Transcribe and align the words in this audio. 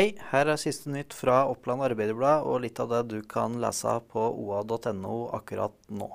Hei, 0.00 0.14
her 0.30 0.48
er 0.48 0.56
siste 0.56 0.88
nytt 0.88 1.12
fra 1.12 1.42
Oppland 1.50 1.84
Arbeiderblad 1.84 2.46
og 2.48 2.62
litt 2.62 2.78
av 2.80 2.88
det 2.88 3.00
du 3.10 3.18
kan 3.28 3.58
lese 3.60 3.98
på 4.08 4.22
oa.no 4.32 5.16
akkurat 5.36 5.74
nå. 5.92 6.08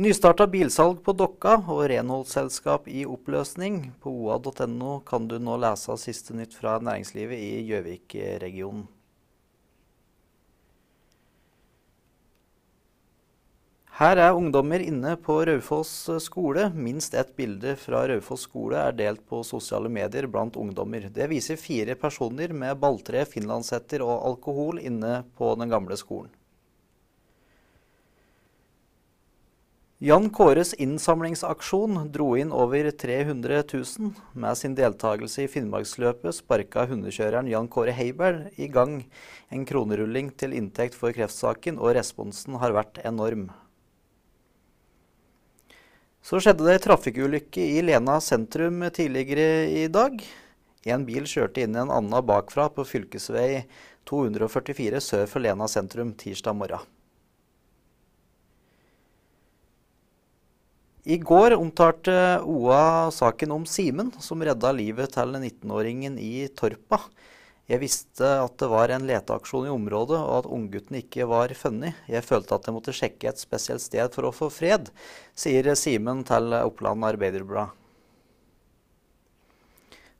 Nystarta 0.00 0.46
bilsalg 0.48 1.02
på 1.04 1.12
Dokka 1.12 1.58
og 1.74 1.82
renholdsselskap 1.92 2.88
i 2.88 3.02
oppløsning. 3.04 3.90
På 4.00 4.14
oa.no 4.22 4.94
kan 5.04 5.28
du 5.28 5.36
nå 5.36 5.58
lese 5.60 5.98
siste 6.00 6.38
nytt 6.38 6.56
fra 6.56 6.78
næringslivet 6.80 7.36
i 7.36 7.52
Gjøvik-regionen. 7.68 8.88
Her 14.00 14.16
er 14.16 14.32
ungdommer 14.32 14.80
inne 14.80 15.10
på 15.20 15.34
Raufoss 15.44 15.90
skole. 16.24 16.70
Minst 16.72 17.12
ett 17.12 17.34
bilde 17.36 17.74
fra 17.76 18.06
Raufoss 18.08 18.46
skole 18.46 18.80
er 18.80 18.94
delt 18.96 19.20
på 19.28 19.42
sosiale 19.44 19.90
medier 19.92 20.24
blant 20.24 20.56
ungdommer. 20.56 21.10
Det 21.12 21.26
viser 21.28 21.60
fire 21.60 21.98
personer 22.00 22.54
med 22.56 22.80
balltre, 22.80 23.26
finlandshetter 23.28 24.00
og 24.00 24.24
alkohol 24.30 24.80
inne 24.80 25.18
på 25.36 25.52
den 25.60 25.68
gamle 25.68 26.00
skolen. 26.00 26.32
Jan 30.00 30.32
Kåres 30.32 30.72
innsamlingsaksjon 30.80 32.06
dro 32.08 32.32
inn 32.40 32.56
over 32.56 32.88
300 33.04 33.66
000. 33.68 34.14
Med 34.32 34.56
sin 34.56 34.80
deltakelse 34.80 35.44
i 35.44 35.50
Finnmarksløpet 35.58 36.40
sparka 36.40 36.88
hundekjøreren 36.88 37.52
Jan 37.52 37.68
Kåre 37.68 37.92
Heiberg 37.92 38.48
i 38.56 38.72
gang 38.72 39.02
en 39.52 39.68
kronerulling 39.68 40.32
til 40.40 40.56
inntekt 40.56 40.96
for 40.96 41.12
kreftsaken, 41.12 41.76
og 41.76 41.98
responsen 42.00 42.56
har 42.64 42.72
vært 42.72 43.04
enorm. 43.04 43.50
Så 46.20 46.36
skjedde 46.42 46.66
det 46.68 46.82
trafikkulykke 46.84 47.64
i 47.78 47.80
Lena 47.82 48.18
sentrum 48.20 48.82
tidligere 48.92 49.70
i 49.72 49.86
dag. 49.88 50.20
En 50.84 51.04
bil 51.08 51.24
kjørte 51.28 51.64
inn 51.64 51.76
i 51.76 51.80
en 51.80 51.92
annen 51.92 52.26
bakfra 52.28 52.68
på 52.72 52.84
fylkesvei 52.84 53.64
244 54.08 55.00
sør 55.04 55.28
for 55.30 55.44
Lena 55.44 55.68
sentrum 55.68 56.12
tirsdag 56.20 56.56
morgen. 56.56 56.84
I 61.08 61.16
går 61.16 61.56
omtalte 61.56 62.12
OA 62.44 63.08
saken 63.16 63.54
om 63.56 63.64
Simen, 63.64 64.12
som 64.20 64.42
redda 64.44 64.68
livet 64.76 65.14
til 65.16 65.32
19-åringen 65.32 66.18
i 66.20 66.44
Torpa. 66.52 67.00
Jeg 67.70 67.78
visste 67.84 68.26
at 68.42 68.56
det 68.58 68.66
var 68.66 68.90
en 68.90 69.04
leteaksjon 69.06 69.68
i 69.68 69.70
området, 69.70 70.18
og 70.18 70.32
at 70.40 70.48
ungguttene 70.50 71.04
ikke 71.04 71.28
var 71.30 71.52
funnet. 71.54 72.00
Jeg 72.10 72.26
følte 72.26 72.56
at 72.56 72.66
jeg 72.66 72.74
måtte 72.74 72.94
sjekke 72.96 73.30
et 73.30 73.38
spesielt 73.38 73.84
sted 73.84 74.10
for 74.10 74.26
å 74.26 74.32
få 74.34 74.48
fred, 74.50 74.90
sier 75.38 75.70
Simen 75.78 76.24
til 76.26 76.50
Oppland 76.58 77.06
Arbeiderblad. 77.06 77.76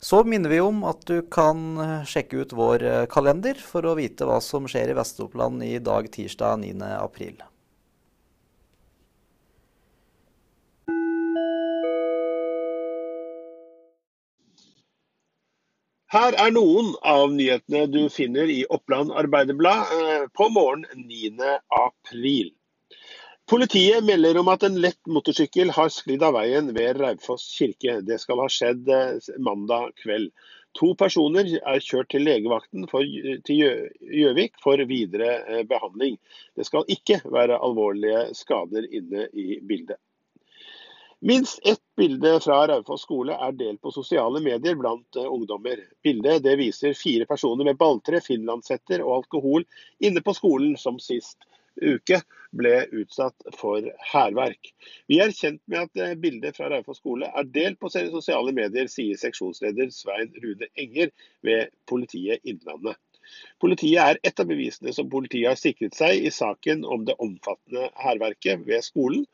Så 0.01 0.23
minner 0.25 0.49
vi 0.49 0.61
om 0.63 0.79
at 0.87 1.03
du 1.05 1.19
kan 1.29 1.75
sjekke 2.09 2.39
ut 2.41 2.55
vår 2.57 2.87
kalender 3.11 3.59
for 3.61 3.85
å 3.85 3.97
vite 3.99 4.25
hva 4.25 4.39
som 4.41 4.65
skjer 4.65 4.95
i 4.95 4.97
Vest-Oppland 4.97 5.61
i 5.67 5.75
dag, 5.83 6.07
tirsdag 6.09 6.63
9. 6.63 6.79
april. 7.03 7.35
Her 16.11 16.35
er 16.43 16.49
noen 16.51 16.89
av 17.07 17.29
nyhetene 17.31 17.85
du 17.87 18.01
finner 18.11 18.49
i 18.51 18.65
Oppland 18.75 19.13
Arbeiderblad 19.15 19.93
eh, 19.95 20.25
på 20.35 20.49
morgen 20.51 20.83
9. 20.99 21.45
april. 21.71 22.49
Politiet 23.47 24.03
melder 24.03 24.41
om 24.41 24.51
at 24.51 24.65
en 24.67 24.75
lett 24.83 24.99
motorsykkel 25.07 25.71
har 25.77 25.93
sklidd 25.95 26.25
av 26.27 26.35
veien 26.35 26.67
ved 26.75 26.99
Raufoss 26.99 27.45
kirke. 27.55 28.01
Det 28.03 28.19
skal 28.19 28.43
ha 28.43 28.49
skjedd 28.51 28.91
eh, 28.91 29.31
mandag 29.39 29.95
kveld. 30.03 30.35
To 30.81 30.91
personer 30.99 31.47
er 31.47 31.79
kjørt 31.79 32.11
til 32.11 32.27
legevakten 32.27 32.91
for, 32.91 33.07
til 33.47 33.63
Gjøvik 34.19 34.59
for 34.59 34.83
videre 34.91 35.37
eh, 35.47 35.63
behandling. 35.67 36.19
Det 36.59 36.67
skal 36.67 36.91
ikke 36.91 37.21
være 37.31 37.63
alvorlige 37.63 38.33
skader 38.35 38.91
inne 38.91 39.29
i 39.31 39.61
bildet. 39.63 40.03
Minst 41.23 41.59
ett 41.67 41.81
bilde 41.97 42.39
fra 42.39 42.67
Raufoss 42.67 43.03
skole 43.05 43.35
er 43.45 43.51
delt 43.53 43.81
på 43.81 43.91
sosiale 43.93 44.39
medier 44.41 44.73
blant 44.75 45.17
uh, 45.19 45.27
ungdommer. 45.29 45.83
Bildet 46.03 46.47
viser 46.57 46.95
fire 46.97 47.27
personer 47.29 47.67
med 47.67 47.77
balltre, 47.77 48.23
finlandshetter 48.25 49.03
og 49.05 49.19
alkohol 49.19 49.67
inne 50.01 50.23
på 50.25 50.33
skolen 50.33 50.73
som 50.81 50.97
sist 50.97 51.45
uke 51.77 52.23
ble 52.57 52.73
utsatt 53.03 53.53
for 53.53 53.85
hærverk. 54.15 54.73
Vi 55.05 55.21
er 55.21 55.35
kjent 55.37 55.61
med 55.69 55.85
at 55.85 56.01
uh, 56.01 56.17
bildet 56.25 56.57
fra 56.57 56.71
Raufoss 56.73 57.03
skole 57.03 57.29
er 57.29 57.53
delt 57.53 57.77
på 57.77 57.93
sosiale 57.93 58.57
medier, 58.57 58.89
sier 58.89 59.21
seksjonsleder 59.21 59.93
Svein 59.93 60.33
Rune 60.41 60.73
Enger 60.73 61.13
ved 61.45 61.69
Politiet 61.85 62.41
Innlandet. 62.41 62.97
Politiet 63.61 64.01
er 64.01 64.25
et 64.25 64.41
av 64.41 64.49
bevisene 64.49 64.89
som 64.97 65.13
politiet 65.13 65.53
har 65.53 65.65
sikret 65.67 65.93
seg 65.93 66.25
i 66.25 66.33
saken 66.33 66.81
om 66.81 67.05
det 67.05 67.19
omfattende 67.21 67.91
hærverket 68.01 68.65
ved 68.65 68.89
skolen. 68.89 69.27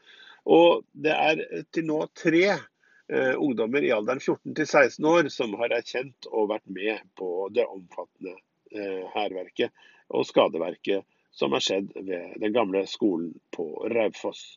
Og 0.47 0.83
det 0.95 1.13
er 1.13 1.41
til 1.75 1.87
nå 1.89 1.99
tre 2.15 2.45
eh, 2.53 3.35
ungdommer 3.35 3.83
i 3.83 3.91
alderen 3.95 4.21
14 4.23 4.55
til 4.55 4.67
16 4.67 5.09
år 5.11 5.31
som 5.33 5.55
har 5.59 5.75
erkjent 5.75 6.29
og 6.31 6.51
vært 6.53 6.67
med 6.71 7.03
på 7.19 7.49
det 7.55 7.67
omfattende 7.67 8.37
eh, 8.71 9.67
og 10.07 10.23
skadeverket 10.27 11.03
som 11.35 11.51
har 11.53 11.61
skjedd 11.61 11.91
ved 11.95 12.39
den 12.41 12.55
gamle 12.55 12.85
skolen 12.89 13.33
på 13.53 13.67
Raufoss. 13.91 14.55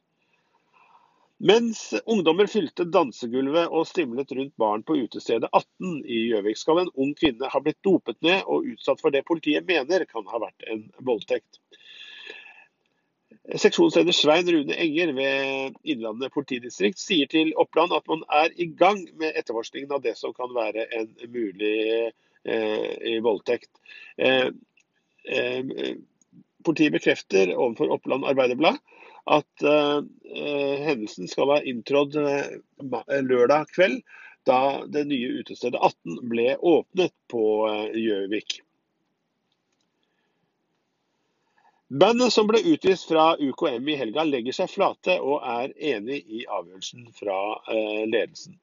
Mens 1.41 1.95
ungdommer 2.05 2.49
fylte 2.53 2.84
dansegulvet 2.84 3.72
og 3.72 3.87
stimlet 3.89 4.33
rundt 4.37 4.53
barn 4.61 4.83
på 4.84 4.99
utestedet 5.01 5.49
18 5.57 6.03
i 6.05 6.19
Gjøvik, 6.28 6.59
skal 6.61 6.83
en 6.83 6.91
ung 7.01 7.15
kvinne 7.17 7.49
ha 7.49 7.62
blitt 7.65 7.81
dopet 7.87 8.19
ned 8.25 8.45
og 8.45 8.67
utsatt 8.69 9.01
for 9.01 9.15
det 9.15 9.25
politiet 9.28 9.65
mener 9.69 10.05
kan 10.11 10.28
ha 10.28 10.41
vært 10.43 10.67
en 10.69 10.83
voldtekt. 11.01 11.62
Seksjonsleder 13.59 14.15
Svein 14.15 14.49
Rune 14.49 14.77
Enger 14.78 15.12
ved 15.16 15.78
Innlandet 15.83 16.34
politidistrikt 16.34 17.00
sier 17.03 17.31
til 17.31 17.50
Oppland 17.59 17.94
at 17.97 18.06
man 18.11 18.22
er 18.31 18.53
i 18.55 18.69
gang 18.78 19.03
med 19.19 19.34
etterforskningen 19.34 19.91
av 19.97 20.05
det 20.05 20.16
som 20.19 20.34
kan 20.37 20.53
være 20.55 20.87
en 20.94 21.11
mulig 21.33 22.12
eh, 22.44 23.16
voldtekt. 23.25 23.71
Eh, 24.19 24.53
eh, 25.27 25.75
politiet 26.65 26.94
bekrefter 26.94 27.55
overfor 27.56 27.97
Oppland 27.97 28.28
Arbeiderblad 28.28 28.78
at 29.31 29.66
eh, 29.66 30.00
hendelsen 30.87 31.28
skal 31.31 31.55
ha 31.55 31.60
inntrådt 31.66 32.16
eh, 32.21 33.21
lørdag 33.27 33.71
kveld, 33.75 34.00
da 34.49 34.87
det 34.89 35.05
nye 35.10 35.41
utestedet 35.43 35.78
18 35.78 36.31
ble 36.31 36.55
åpnet 36.56 37.15
på 37.31 37.44
eh, 37.69 37.99
Gjøvik. 38.00 38.60
Bandet 41.91 42.31
som 42.33 42.47
ble 42.47 42.61
utvist 42.71 43.09
fra 43.11 43.33
UKM 43.34 43.89
i 43.91 43.97
helga, 43.99 44.23
legger 44.23 44.55
seg 44.55 44.69
flate 44.71 45.17
og 45.19 45.41
er 45.43 45.73
enig 45.75 46.21
i 46.23 46.45
avgjørelsen 46.47 47.09
fra 47.17 47.39
eh, 47.67 48.05
ledelsen. 48.06 48.55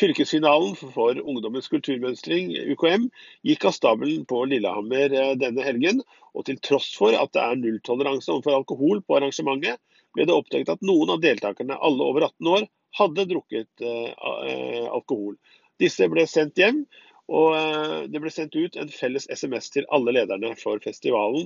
Fylkesfinalen 0.00 0.78
for 0.94 1.18
Ungdommens 1.20 1.68
kulturmønstring, 1.68 2.54
UKM, 2.72 3.10
gikk 3.44 3.66
av 3.68 3.74
stabelen 3.76 4.22
på 4.24 4.46
Lillehammer 4.48 5.12
eh, 5.12 5.34
denne 5.42 5.66
helgen. 5.66 6.00
Og 6.32 6.46
til 6.48 6.56
tross 6.64 6.86
for 6.96 7.12
at 7.12 7.34
det 7.36 7.42
er 7.42 7.60
nulltoleranse 7.60 8.32
overfor 8.32 8.56
alkohol 8.62 9.02
på 9.04 9.18
arrangementet, 9.18 9.76
ble 10.16 10.24
det 10.30 10.38
oppdaget 10.38 10.72
at 10.72 10.80
noen 10.88 11.12
av 11.12 11.20
deltakerne, 11.20 11.76
alle 11.76 12.06
over 12.06 12.30
18 12.30 12.50
år, 12.54 12.64
hadde 12.96 13.28
drukket 13.34 13.84
eh, 13.84 14.88
alkohol. 14.88 15.36
Disse 15.84 16.08
ble 16.08 16.24
sendt 16.24 16.56
hjem, 16.56 16.86
og 17.28 18.08
det 18.10 18.24
ble 18.24 18.32
sendt 18.32 18.56
ut 18.56 18.80
en 18.80 18.88
felles 18.90 19.28
SMS 19.28 19.68
til 19.76 19.84
alle 19.92 20.16
lederne 20.16 20.54
for 20.58 20.80
festivalen 20.82 21.44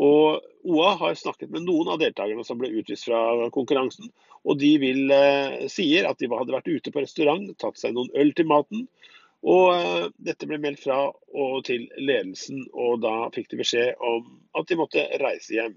og 0.00 0.40
OA 0.64 0.90
har 1.00 1.16
snakket 1.18 1.52
med 1.52 1.66
noen 1.66 1.90
av 1.92 2.00
deltakerne 2.00 2.44
som 2.46 2.60
ble 2.60 2.70
utvist 2.80 3.08
fra 3.08 3.48
konkurransen. 3.52 4.08
Og 4.48 4.56
de 4.60 4.70
vil, 4.80 5.10
eh, 5.12 5.66
sier 5.68 6.08
at 6.08 6.18
de 6.18 6.28
hadde 6.32 6.54
vært 6.54 6.68
ute 6.68 6.92
på 6.92 7.02
restaurant, 7.04 7.44
tatt 7.58 7.76
seg 7.80 7.92
noen 7.96 8.08
øl 8.16 8.32
til 8.32 8.48
maten. 8.48 8.86
Og 9.40 9.72
eh, 9.72 10.08
dette 10.20 10.48
ble 10.48 10.58
meldt 10.60 10.82
fra 10.84 11.02
og 11.08 11.64
til 11.68 11.86
ledelsen, 11.96 12.66
og 12.72 13.00
da 13.04 13.28
fikk 13.34 13.52
de 13.52 13.60
beskjed 13.60 14.00
om 14.04 14.26
at 14.56 14.68
de 14.68 14.76
måtte 14.80 15.04
reise 15.20 15.56
hjem. 15.56 15.76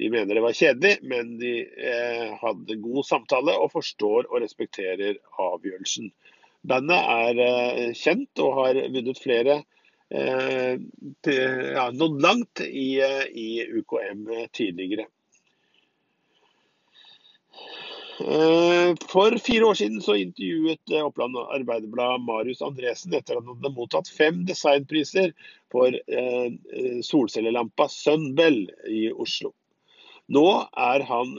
De 0.00 0.10
mener 0.10 0.34
det 0.34 0.44
var 0.44 0.56
kjedelig, 0.56 0.94
men 1.06 1.34
de 1.40 1.54
eh, 1.66 2.30
hadde 2.40 2.78
god 2.82 3.06
samtale 3.06 3.56
og 3.58 3.72
forstår 3.74 4.30
og 4.30 4.38
respekterer 4.42 5.18
avgjørelsen. 5.42 6.10
Bandet 6.66 7.10
er 7.16 7.42
eh, 7.46 7.92
kjent 7.98 8.42
og 8.44 8.56
har 8.60 8.82
vunnet 8.94 9.22
flere 9.22 9.62
ja, 11.74 11.90
nådd 11.90 12.22
langt 12.22 12.60
i, 12.60 13.00
i, 13.30 13.66
UKM 13.70 14.28
tidligere. 14.52 15.06
Eh, 18.20 18.94
for 19.08 19.38
fire 19.38 19.64
år 19.64 19.74
siden 19.74 20.00
så 20.02 20.14
intervjuet 20.14 20.92
Oppland 21.04 21.36
Arbeiderblad 21.36 22.20
Marius 22.20 22.62
Andresen 22.62 23.14
etter 23.14 23.38
at 23.38 23.46
han 23.46 23.54
hadde 23.54 23.72
mottatt 23.72 24.10
fem 24.12 24.42
designpriser 24.48 25.32
for 25.72 25.94
eh, 25.94 26.50
solcellelampa 27.06 27.88
Sunbell 27.88 28.66
i 28.90 29.06
Oslo. 29.12 29.54
Nå 30.30 30.46
er 30.78 31.06
han 31.06 31.32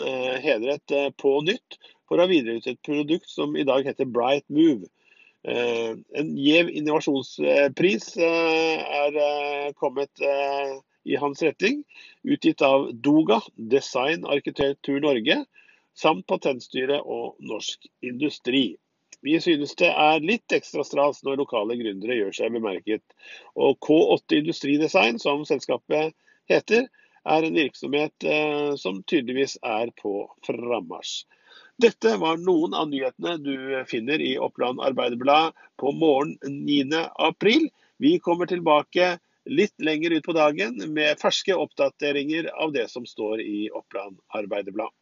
hedret 0.44 0.96
på 1.22 1.36
nytt 1.48 1.78
for 2.10 2.18
å 2.18 2.26
ha 2.26 2.32
videreutviklet 2.32 2.80
et 2.80 2.88
produkt 2.88 3.30
som 3.32 3.54
i 3.56 3.68
dag 3.68 3.86
heter 3.88 4.10
Bright 4.10 4.48
Move 4.52 4.90
Eh, 4.90 5.01
en 5.44 6.32
gjev 6.38 6.70
innovasjonspris 6.70 8.12
er 8.22 9.74
kommet 9.80 10.22
i 11.04 11.18
hans 11.18 11.42
retning, 11.42 11.82
utgitt 12.24 12.62
av 12.62 12.92
Doga, 12.94 13.40
Design 13.56 14.26
Arkitektur 14.30 15.02
Norge, 15.02 15.40
samt 15.98 16.28
Patentstyret 16.30 17.02
og 17.02 17.42
Norsk 17.42 17.90
Industri. 18.06 18.78
Vi 19.22 19.38
synes 19.42 19.76
det 19.78 19.90
er 19.90 20.24
litt 20.24 20.54
ekstra 20.54 20.86
stas 20.86 21.22
når 21.26 21.42
lokale 21.44 21.78
gründere 21.78 22.18
gjør 22.18 22.38
seg 22.38 22.56
bemerket. 22.56 23.04
Og 23.54 23.78
K8 23.86 24.40
Industridesign, 24.42 25.20
som 25.22 25.46
selskapet 25.46 26.16
heter, 26.50 26.88
er 27.30 27.46
en 27.46 27.58
virksomhet 27.58 28.26
som 28.82 29.04
tydeligvis 29.10 29.60
er 29.62 29.94
på 30.02 30.26
frammarsj. 30.48 31.22
Dette 31.82 32.12
var 32.22 32.38
noen 32.38 32.76
av 32.78 32.90
nyhetene 32.92 33.40
du 33.42 33.56
finner 33.90 34.22
i 34.22 34.36
Oppland 34.38 34.82
Arbeiderblad 34.86 35.56
på 35.82 35.92
morgen 35.98 36.36
9.4. 36.46 37.70
Vi 37.98 38.12
kommer 38.22 38.46
tilbake 38.46 39.16
litt 39.50 39.74
lenger 39.82 40.14
ut 40.14 40.28
på 40.28 40.36
dagen 40.38 40.78
med 40.94 41.18
ferske 41.18 41.56
oppdateringer 41.58 42.52
av 42.54 42.76
det 42.76 42.86
som 42.92 43.08
står 43.10 43.42
i 43.42 43.64
Oppland 43.74 44.20
Arbeiderblad. 44.38 44.94